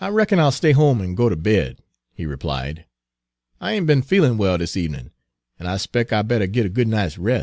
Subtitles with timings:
[0.00, 2.84] "I reckon I'll stay home an' go ter bed," he replied.
[3.60, 5.12] "I ain't be'n feelin' well dis evenin',
[5.56, 7.38] an' I 'spec' I better git a good night's res'."